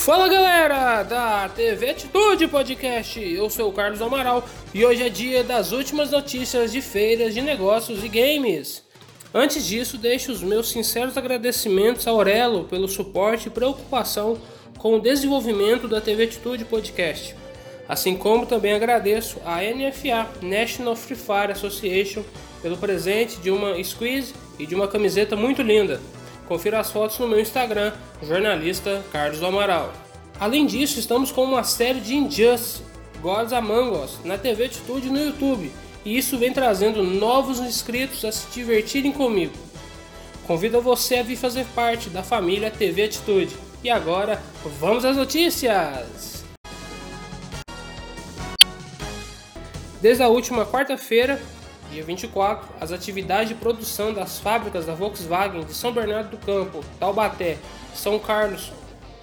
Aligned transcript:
Fala 0.00 0.28
galera 0.28 1.02
da 1.02 1.46
TV 1.50 1.90
Atitude 1.90 2.48
Podcast, 2.48 3.20
eu 3.20 3.50
sou 3.50 3.68
o 3.68 3.72
Carlos 3.72 4.00
Amaral 4.00 4.42
e 4.72 4.82
hoje 4.82 5.02
é 5.02 5.10
dia 5.10 5.44
das 5.44 5.72
últimas 5.72 6.10
notícias 6.10 6.72
de 6.72 6.80
feiras 6.80 7.34
de 7.34 7.42
negócios 7.42 8.02
e 8.02 8.08
games. 8.08 8.82
Antes 9.32 9.66
disso, 9.66 9.98
deixo 9.98 10.32
os 10.32 10.42
meus 10.42 10.70
sinceros 10.70 11.18
agradecimentos 11.18 12.06
a 12.06 12.12
Aurelo 12.12 12.64
pelo 12.64 12.88
suporte 12.88 13.48
e 13.48 13.50
preocupação 13.50 14.38
com 14.78 14.94
o 14.94 15.00
desenvolvimento 15.00 15.86
da 15.86 16.00
TV 16.00 16.24
Atitude 16.24 16.64
Podcast. 16.64 17.36
Assim 17.86 18.16
como 18.16 18.46
também 18.46 18.72
agradeço 18.72 19.38
a 19.44 19.58
NFA, 19.58 20.30
National 20.40 20.96
Free 20.96 21.14
Fire 21.14 21.52
Association, 21.52 22.22
pelo 22.62 22.78
presente 22.78 23.36
de 23.36 23.50
uma 23.50 23.76
squeeze 23.84 24.32
e 24.58 24.64
de 24.64 24.74
uma 24.74 24.88
camiseta 24.88 25.36
muito 25.36 25.60
linda. 25.60 26.00
Confira 26.50 26.80
as 26.80 26.90
fotos 26.90 27.16
no 27.20 27.28
meu 27.28 27.38
Instagram, 27.38 27.92
jornalista 28.20 29.04
Carlos 29.12 29.40
Amaral. 29.40 29.92
Além 30.40 30.66
disso, 30.66 30.98
estamos 30.98 31.30
com 31.30 31.44
uma 31.44 31.62
série 31.62 32.00
de 32.00 32.16
Injustice, 32.16 32.82
Gods 33.22 33.52
Among 33.52 33.96
Us, 33.96 34.18
na 34.24 34.36
TV 34.36 34.64
Atitude 34.64 35.10
no 35.10 35.26
YouTube, 35.26 35.70
e 36.04 36.18
isso 36.18 36.36
vem 36.38 36.52
trazendo 36.52 37.04
novos 37.04 37.60
inscritos 37.60 38.24
a 38.24 38.32
se 38.32 38.48
divertirem 38.50 39.12
comigo. 39.12 39.54
Convido 40.44 40.82
você 40.82 41.18
a 41.18 41.22
vir 41.22 41.36
fazer 41.36 41.64
parte 41.66 42.10
da 42.10 42.24
família 42.24 42.68
TV 42.68 43.04
Atitude. 43.04 43.56
E 43.84 43.88
agora, 43.88 44.42
vamos 44.80 45.04
às 45.04 45.16
notícias! 45.16 46.42
Desde 50.00 50.24
a 50.24 50.28
última 50.28 50.66
quarta-feira, 50.66 51.40
dia 51.90 52.04
24, 52.04 52.68
as 52.80 52.92
atividades 52.92 53.48
de 53.48 53.54
produção 53.54 54.12
das 54.12 54.38
fábricas 54.38 54.86
da 54.86 54.94
Volkswagen 54.94 55.64
de 55.64 55.74
São 55.74 55.92
Bernardo 55.92 56.30
do 56.30 56.38
Campo, 56.38 56.84
Taubaté, 56.98 57.58
São 57.94 58.18
Carlos, 58.18 58.72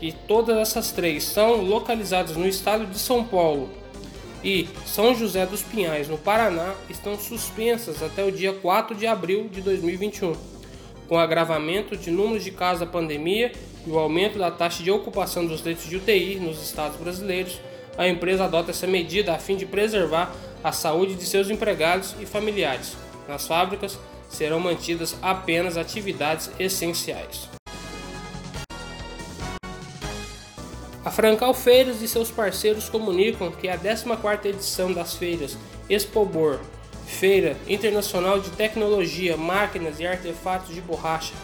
e 0.00 0.12
todas 0.12 0.56
essas 0.56 0.90
três 0.92 1.24
são 1.24 1.56
localizadas 1.62 2.36
no 2.36 2.46
estado 2.46 2.86
de 2.86 2.98
São 2.98 3.24
Paulo, 3.24 3.68
e 4.44 4.68
São 4.84 5.14
José 5.14 5.46
dos 5.46 5.62
Pinhais, 5.62 6.08
no 6.08 6.18
Paraná, 6.18 6.74
estão 6.90 7.18
suspensas 7.18 8.02
até 8.02 8.24
o 8.24 8.32
dia 8.32 8.52
4 8.52 8.96
de 8.96 9.06
abril 9.06 9.48
de 9.48 9.60
2021. 9.60 10.34
Com 11.08 11.14
o 11.14 11.18
agravamento 11.18 11.96
de 11.96 12.10
números 12.10 12.42
de 12.42 12.50
casos 12.50 12.80
da 12.80 12.86
pandemia 12.86 13.52
e 13.86 13.90
o 13.90 13.98
aumento 13.98 14.38
da 14.38 14.50
taxa 14.50 14.82
de 14.82 14.90
ocupação 14.90 15.46
dos 15.46 15.62
leitos 15.62 15.88
de 15.88 15.96
UTI 15.96 16.36
nos 16.40 16.60
estados 16.62 16.96
brasileiros, 16.96 17.60
a 17.96 18.08
empresa 18.08 18.44
adota 18.44 18.70
essa 18.70 18.86
medida 18.86 19.34
a 19.34 19.38
fim 19.38 19.56
de 19.56 19.66
preservar 19.66 20.34
a 20.62 20.72
saúde 20.72 21.14
de 21.14 21.24
seus 21.24 21.50
empregados 21.50 22.14
e 22.20 22.26
familiares. 22.26 22.96
Nas 23.28 23.46
fábricas 23.46 23.98
serão 24.28 24.60
mantidas 24.60 25.16
apenas 25.20 25.76
atividades 25.76 26.50
essenciais. 26.58 27.48
A 31.04 31.10
Francal 31.10 31.52
Feiras 31.52 32.00
e 32.00 32.06
seus 32.06 32.30
parceiros 32.30 32.88
comunicam 32.88 33.50
que 33.50 33.68
a 33.68 33.76
14ª 33.76 34.46
edição 34.46 34.92
das 34.92 35.14
feiras 35.14 35.58
Expobor, 35.90 36.60
Feira 37.06 37.56
Internacional 37.66 38.38
de 38.38 38.50
Tecnologia, 38.50 39.36
Máquinas 39.36 39.98
e 39.98 40.06
Artefatos 40.06 40.72
de 40.72 40.80
Borracha, 40.80 41.34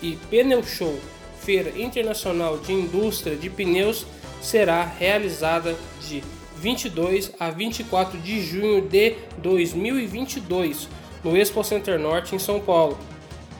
e 0.00 0.16
Pneu 0.30 0.62
Show, 0.62 0.98
Feira 1.40 1.78
Internacional 1.78 2.58
de 2.58 2.72
Indústria 2.72 3.36
de 3.36 3.50
Pneus, 3.50 4.06
será 4.40 4.82
realizada 4.82 5.76
de 6.00 6.24
22 6.62 7.32
a 7.40 7.50
24 7.50 8.20
de 8.20 8.40
junho 8.40 8.80
de 8.80 9.16
2022 9.38 10.88
no 11.24 11.36
Expo 11.36 11.64
Center 11.64 11.98
Norte 11.98 12.36
em 12.36 12.38
São 12.38 12.60
Paulo. 12.60 12.96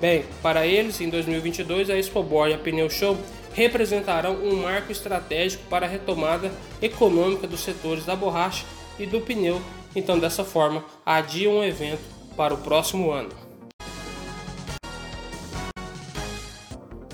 Bem, 0.01 0.25
para 0.41 0.65
eles, 0.65 1.01
em 1.01 1.11
2022 1.11 1.91
a 1.91 1.97
Expo 1.97 2.23
Board 2.23 2.53
e 2.53 2.55
a 2.55 2.59
Pneu 2.59 2.89
Show 2.89 3.19
representarão 3.53 4.37
um 4.37 4.63
marco 4.63 4.93
estratégico 4.93 5.65
para 5.69 5.85
a 5.85 5.89
retomada 5.89 6.53
econômica 6.81 7.47
dos 7.47 7.61
setores 7.61 8.07
da 8.07 8.15
borracha 8.15 8.65
e 8.99 9.05
do 9.05 9.21
pneu. 9.21 9.61
Então, 9.95 10.19
dessa 10.19 10.45
forma, 10.45 10.85
adiam 11.05 11.59
o 11.59 11.65
evento 11.65 12.03
para 12.37 12.55
o 12.55 12.59
próximo 12.59 13.11
ano. 13.11 13.42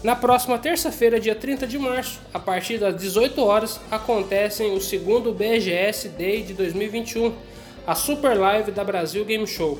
Na 0.02 0.14
próxima 0.14 0.56
terça-feira, 0.58 1.18
dia 1.18 1.34
30 1.34 1.66
de 1.66 1.76
março, 1.76 2.20
a 2.32 2.38
partir 2.38 2.78
das 2.78 2.96
18 2.96 3.44
horas, 3.44 3.80
acontecem 3.90 4.72
o 4.72 4.80
segundo 4.80 5.32
BGS 5.32 6.10
Day 6.10 6.42
de 6.42 6.54
2021, 6.54 7.34
a 7.84 7.96
Super 7.96 8.38
Live 8.38 8.70
da 8.70 8.84
Brasil 8.84 9.24
Game 9.24 9.44
Show. 9.44 9.76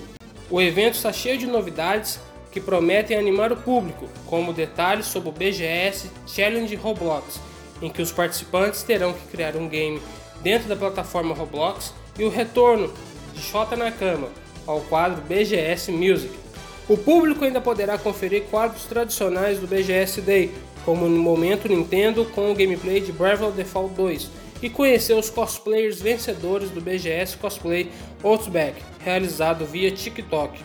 O 0.51 0.61
evento 0.61 0.95
está 0.95 1.13
cheio 1.13 1.39
de 1.39 1.47
novidades 1.47 2.19
que 2.51 2.61
prometem 2.61 3.17
animar 3.17 3.53
o 3.53 3.57
público, 3.57 4.09
como 4.27 4.53
detalhes 4.53 5.07
sobre 5.07 5.29
o 5.29 5.33
BGS 5.33 6.11
Challenge 6.27 6.75
Roblox, 6.75 7.39
em 7.81 7.89
que 7.89 8.03
os 8.03 8.11
participantes 8.11 8.83
terão 8.83 9.13
que 9.13 9.29
criar 9.29 9.55
um 9.55 9.69
game 9.69 10.03
dentro 10.43 10.69
da 10.69 10.75
plataforma 10.75 11.33
Roblox, 11.33 11.95
e 12.19 12.25
o 12.25 12.29
retorno 12.29 12.93
de 13.33 13.41
Shota 13.41 13.77
Nakama 13.77 14.31
ao 14.67 14.81
quadro 14.81 15.23
BGS 15.23 15.93
Music. 15.93 16.48
O 16.89 16.97
público 16.97 17.45
ainda 17.45 17.61
poderá 17.61 17.99
conferir 17.99 18.45
quadros 18.45 18.85
tradicionais 18.85 19.59
do 19.59 19.67
BGS 19.67 20.23
Day, 20.23 20.55
como 20.87 21.07
no 21.07 21.21
momento 21.21 21.69
Nintendo 21.69 22.25
com 22.25 22.51
o 22.51 22.55
gameplay 22.55 22.99
de 22.99 23.13
the 23.13 23.65
Fall 23.65 23.91
2, 23.91 24.31
e 24.63 24.71
conhecer 24.71 25.13
os 25.13 25.29
cosplayers 25.29 26.01
vencedores 26.01 26.71
do 26.71 26.81
BGS 26.81 27.37
Cosplay 27.37 27.91
Outback, 28.25 28.83
realizado 29.01 29.67
via 29.67 29.91
TikTok. 29.91 30.59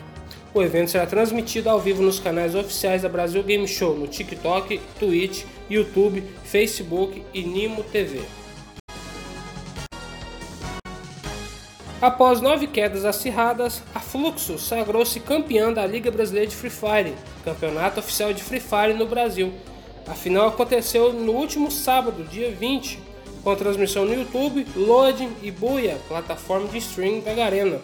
O 0.54 0.62
evento 0.62 0.92
será 0.92 1.04
transmitido 1.04 1.68
ao 1.68 1.78
vivo 1.78 2.02
nos 2.02 2.18
canais 2.18 2.54
oficiais 2.54 3.02
da 3.02 3.08
Brasil 3.08 3.42
Game 3.42 3.68
Show 3.68 3.94
no 3.94 4.06
TikTok, 4.06 4.80
Twitch, 4.98 5.44
YouTube, 5.68 6.24
Facebook 6.42 7.22
e 7.34 7.42
Nimo 7.42 7.82
TV. 7.84 8.22
Após 12.04 12.42
nove 12.42 12.66
quedas 12.66 13.06
acirradas, 13.06 13.82
a 13.94 13.98
Fluxo 13.98 14.58
sagrou-se 14.58 15.18
campeã 15.20 15.72
da 15.72 15.86
Liga 15.86 16.10
Brasileira 16.10 16.50
de 16.50 16.54
Free 16.54 16.68
Fire, 16.68 17.14
campeonato 17.42 17.98
oficial 17.98 18.30
de 18.30 18.42
Free 18.42 18.60
Fire 18.60 18.92
no 18.92 19.06
Brasil. 19.06 19.54
A 20.06 20.12
final 20.12 20.48
aconteceu 20.48 21.14
no 21.14 21.32
último 21.32 21.70
sábado, 21.70 22.22
dia 22.24 22.50
20, 22.50 22.98
com 23.42 23.56
transmissão 23.56 24.04
no 24.04 24.12
YouTube, 24.12 24.66
Loading 24.76 25.32
e 25.42 25.50
Buia, 25.50 25.96
plataforma 26.06 26.68
de 26.68 26.76
streaming 26.76 27.22
da 27.22 27.32
Garena. 27.32 27.80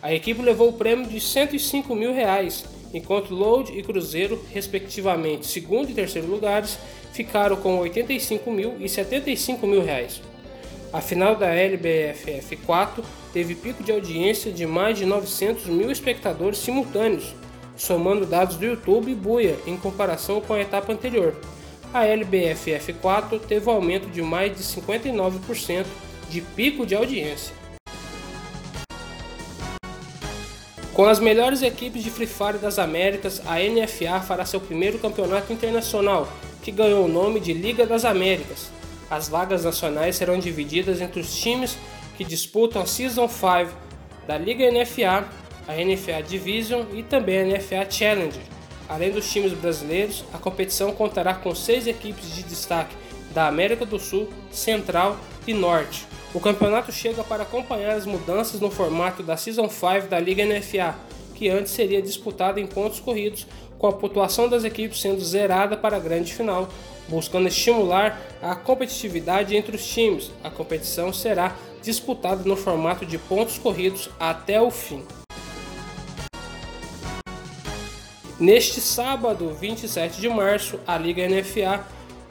A 0.00 0.14
equipe 0.14 0.40
levou 0.40 0.68
o 0.68 0.74
prêmio 0.74 1.08
de 1.08 1.20
105 1.20 1.96
mil 1.96 2.14
reais, 2.14 2.64
enquanto 2.94 3.34
Load 3.34 3.76
e 3.76 3.82
Cruzeiro, 3.82 4.40
respectivamente 4.52 5.48
segundo 5.48 5.90
e 5.90 5.94
terceiro 5.94 6.28
lugares, 6.28 6.78
ficaram 7.12 7.56
com 7.56 7.76
85 7.78 8.48
mil 8.52 8.76
e 8.78 8.88
75 8.88 9.66
mil 9.66 9.82
reais. 9.82 10.22
A 10.92 11.00
final 11.00 11.34
da 11.34 11.48
LBFF 11.52 12.54
4 12.58 13.02
teve 13.32 13.54
pico 13.54 13.82
de 13.82 13.90
audiência 13.90 14.52
de 14.52 14.66
mais 14.66 14.98
de 14.98 15.06
900 15.06 15.66
mil 15.66 15.90
espectadores 15.90 16.58
simultâneos, 16.58 17.34
somando 17.76 18.26
dados 18.26 18.56
do 18.56 18.64
YouTube 18.64 19.10
e 19.10 19.14
Buia 19.14 19.56
em 19.66 19.76
comparação 19.76 20.40
com 20.40 20.52
a 20.52 20.60
etapa 20.60 20.92
anterior. 20.92 21.34
A 21.92 22.06
LBFF 22.06 22.92
4 22.94 23.38
teve 23.40 23.68
um 23.68 23.72
aumento 23.72 24.08
de 24.08 24.22
mais 24.22 24.56
de 24.56 24.62
59% 24.62 25.86
de 26.30 26.40
pico 26.40 26.86
de 26.86 26.94
audiência. 26.94 27.54
Com 30.94 31.06
as 31.06 31.18
melhores 31.18 31.62
equipes 31.62 32.02
de 32.04 32.10
Free 32.10 32.26
Fire 32.26 32.58
das 32.58 32.78
Américas, 32.78 33.42
a 33.46 33.58
NFA 33.58 34.20
fará 34.20 34.44
seu 34.44 34.60
primeiro 34.60 34.98
campeonato 34.98 35.50
internacional, 35.50 36.28
que 36.62 36.70
ganhou 36.70 37.06
o 37.06 37.08
nome 37.08 37.40
de 37.40 37.54
Liga 37.54 37.86
das 37.86 38.04
Américas. 38.04 38.70
As 39.10 39.28
vagas 39.28 39.64
nacionais 39.64 40.16
serão 40.16 40.38
divididas 40.38 41.00
entre 41.00 41.20
os 41.20 41.34
times 41.34 41.78
que 42.16 42.24
disputam 42.24 42.82
a 42.82 42.86
Season 42.86 43.28
5 43.28 43.72
da 44.26 44.38
Liga 44.38 44.70
NFA, 44.70 45.28
a 45.66 45.74
NFA 45.74 46.22
Division 46.22 46.84
e 46.92 47.02
também 47.02 47.40
a 47.40 47.44
NFA 47.44 47.90
Challenger. 47.90 48.42
Além 48.88 49.10
dos 49.10 49.30
times 49.30 49.52
brasileiros, 49.52 50.24
a 50.32 50.38
competição 50.38 50.92
contará 50.92 51.34
com 51.34 51.54
seis 51.54 51.86
equipes 51.86 52.34
de 52.34 52.42
destaque 52.42 52.94
da 53.32 53.48
América 53.48 53.86
do 53.86 53.98
Sul, 53.98 54.28
Central 54.50 55.16
e 55.46 55.54
Norte. 55.54 56.06
O 56.34 56.40
campeonato 56.40 56.92
chega 56.92 57.22
para 57.22 57.42
acompanhar 57.42 57.94
as 57.94 58.06
mudanças 58.06 58.60
no 58.60 58.70
formato 58.70 59.22
da 59.22 59.36
Season 59.36 59.68
5 59.68 60.08
da 60.08 60.18
Liga 60.18 60.44
NFA, 60.44 60.94
que 61.34 61.48
antes 61.48 61.72
seria 61.72 62.00
disputada 62.00 62.60
em 62.60 62.66
pontos 62.66 63.00
corridos, 63.00 63.46
com 63.78 63.86
a 63.86 63.92
pontuação 63.92 64.48
das 64.48 64.64
equipes 64.64 65.00
sendo 65.00 65.20
zerada 65.20 65.76
para 65.76 65.96
a 65.96 66.00
grande 66.00 66.32
final, 66.32 66.68
buscando 67.08 67.48
estimular 67.48 68.20
a 68.40 68.54
competitividade 68.54 69.56
entre 69.56 69.76
os 69.76 69.86
times. 69.86 70.30
A 70.42 70.50
competição 70.50 71.12
será 71.12 71.56
disputada 71.82 72.42
no 72.44 72.56
formato 72.56 73.04
de 73.04 73.18
pontos 73.18 73.58
corridos 73.58 74.08
até 74.18 74.60
o 74.60 74.70
fim. 74.70 75.04
Neste 78.38 78.80
sábado, 78.80 79.54
27 79.54 80.20
de 80.20 80.28
março, 80.28 80.80
a 80.86 80.98
Liga 80.98 81.28
NFA 81.28 81.84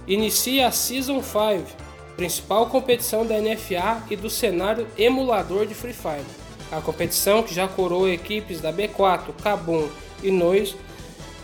inicia 0.07 0.67
a 0.67 0.71
Season 0.71 1.21
5, 1.21 1.71
principal 2.17 2.67
competição 2.67 3.25
da 3.25 3.39
NFA 3.39 4.03
e 4.09 4.15
do 4.15 4.29
cenário 4.29 4.87
emulador 4.97 5.65
de 5.65 5.73
Free 5.73 5.93
Fire. 5.93 6.25
A 6.71 6.81
competição, 6.81 7.43
que 7.43 7.53
já 7.53 7.67
coroou 7.67 8.09
equipes 8.09 8.59
da 8.59 8.73
B4, 8.73 9.33
Kabum 9.41 9.87
e 10.23 10.31
Noise, 10.31 10.75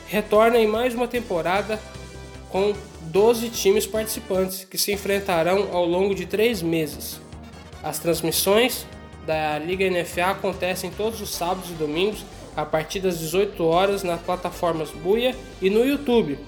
retorna 0.08 0.58
em 0.58 0.68
mais 0.68 0.94
uma 0.94 1.08
temporada 1.08 1.80
com 2.50 2.74
12 3.07 3.50
times 3.50 3.86
participantes 3.86 4.65
que 4.65 4.77
se 4.77 4.92
enfrentarão 4.92 5.69
ao 5.71 5.86
longo 5.86 6.13
de 6.13 6.25
três 6.25 6.62
meses. 6.62 7.19
As 7.81 8.00
transmissões 8.00 8.86
da 9.25 9.57
Liga 9.59 9.89
NFA 9.89 10.31
acontecem 10.31 10.92
todos 10.92 11.21
os 11.21 11.33
sábados 11.33 11.69
e 11.69 11.74
domingos 11.74 12.24
a 12.56 12.65
partir 12.65 13.00
das 13.00 13.19
18 13.19 13.63
horas 13.63 14.04
nas 14.04 14.19
plataformas 14.21 14.89
Buia 14.89 15.36
e 15.62 15.69
no 15.69 15.86
YouTube. 15.86 16.39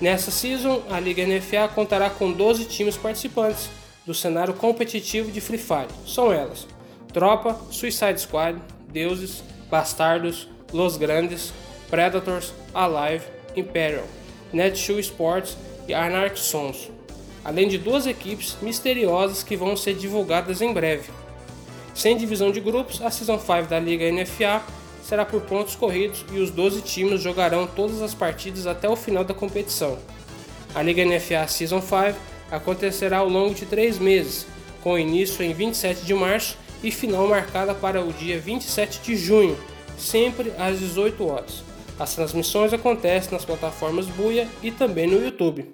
Nessa 0.00 0.30
season, 0.30 0.82
a 0.90 0.98
Liga 0.98 1.24
NFA 1.24 1.68
contará 1.72 2.10
com 2.10 2.32
12 2.32 2.64
times 2.66 2.96
participantes 2.96 3.70
do 4.04 4.12
cenário 4.12 4.52
competitivo 4.54 5.30
de 5.30 5.40
Free 5.40 5.58
Fire. 5.58 5.88
São 6.06 6.32
elas: 6.32 6.66
Tropa, 7.12 7.58
Suicide 7.70 8.20
Squad, 8.20 8.58
Deuses, 8.88 9.42
Bastardos, 9.70 10.48
Los 10.72 10.96
Grandes, 10.96 11.52
Predators, 11.88 12.52
Alive, 12.74 13.24
Imperial, 13.56 14.04
Netshoe 14.54 15.00
Sports 15.00 15.56
e 15.86 15.92
Anarch 15.92 16.38
Sons, 16.40 16.90
além 17.44 17.68
de 17.68 17.76
duas 17.76 18.06
equipes 18.06 18.56
misteriosas 18.62 19.42
que 19.42 19.56
vão 19.56 19.76
ser 19.76 19.94
divulgadas 19.94 20.62
em 20.62 20.72
breve. 20.72 21.10
Sem 21.94 22.16
divisão 22.16 22.50
de 22.50 22.60
grupos, 22.60 23.02
a 23.02 23.10
Season 23.10 23.38
5 23.38 23.68
da 23.68 23.78
Liga 23.78 24.10
NFA 24.10 24.62
será 25.02 25.24
por 25.24 25.42
pontos 25.42 25.76
corridos 25.76 26.24
e 26.32 26.38
os 26.38 26.50
12 26.50 26.80
times 26.82 27.20
jogarão 27.20 27.66
todas 27.66 28.00
as 28.00 28.14
partidas 28.14 28.66
até 28.66 28.88
o 28.88 28.96
final 28.96 29.22
da 29.22 29.34
competição. 29.34 29.98
A 30.74 30.82
Liga 30.82 31.04
NFA 31.04 31.46
Season 31.46 31.80
5 31.80 32.18
acontecerá 32.50 33.18
ao 33.18 33.28
longo 33.28 33.54
de 33.54 33.66
três 33.66 33.98
meses, 33.98 34.46
com 34.82 34.98
início 34.98 35.44
em 35.44 35.52
27 35.52 36.04
de 36.04 36.14
março 36.14 36.56
e 36.82 36.90
final 36.90 37.26
marcada 37.28 37.74
para 37.74 38.02
o 38.02 38.12
dia 38.12 38.38
27 38.38 39.00
de 39.02 39.16
junho, 39.16 39.56
sempre 39.98 40.52
às 40.58 40.78
18 40.78 41.26
horas. 41.26 41.62
As 41.98 42.14
transmissões 42.14 42.72
acontecem 42.72 43.32
nas 43.32 43.44
plataformas 43.44 44.06
Buia 44.06 44.48
e 44.62 44.70
também 44.70 45.06
no 45.06 45.22
YouTube. 45.22 45.68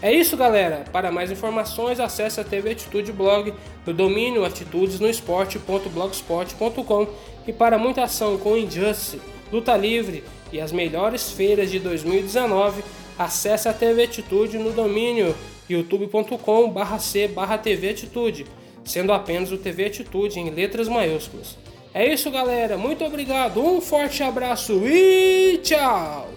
É 0.00 0.12
isso, 0.12 0.36
galera. 0.36 0.84
Para 0.92 1.10
mais 1.10 1.30
informações, 1.30 1.98
acesse 2.00 2.38
a 2.40 2.44
TV 2.44 2.72
Atitude 2.72 3.12
Blog 3.12 3.54
no 3.86 3.94
domínio 3.94 4.44
atitudesnoesporte.blogspot.com 4.44 7.08
e 7.46 7.52
para 7.52 7.78
muita 7.78 8.02
ação 8.04 8.36
com 8.36 8.56
Injustice, 8.56 9.20
Luta 9.52 9.76
Livre 9.76 10.24
e 10.52 10.60
as 10.60 10.72
melhores 10.72 11.30
feiras 11.30 11.70
de 11.70 11.78
2019, 11.78 12.82
acesse 13.18 13.68
a 13.68 13.72
TV 13.72 14.04
Atitude 14.04 14.58
no 14.58 14.72
domínio 14.72 15.34
youtube.com/c/tv 15.68 17.88
Atitude, 17.88 18.46
sendo 18.84 19.12
apenas 19.12 19.52
o 19.52 19.56
TV 19.56 19.86
Atitude 19.86 20.38
em 20.38 20.50
letras 20.50 20.88
maiúsculas. 20.88 21.56
É 21.94 22.12
isso, 22.12 22.28
galera. 22.28 22.76
Muito 22.76 23.04
obrigado. 23.04 23.64
Um 23.64 23.80
forte 23.80 24.20
abraço 24.20 24.84
e 24.84 25.58
tchau. 25.62 26.28